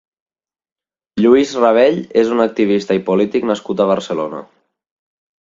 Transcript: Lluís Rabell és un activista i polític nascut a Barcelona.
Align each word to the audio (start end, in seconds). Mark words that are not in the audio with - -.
Lluís 1.25 1.51
Rabell 1.59 1.99
és 2.23 2.33
un 2.37 2.41
activista 2.47 2.99
i 3.01 3.03
polític 3.11 3.47
nascut 3.51 3.85
a 3.85 3.89
Barcelona. 3.93 4.43